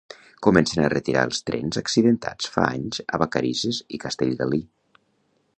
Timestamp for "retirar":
0.93-1.25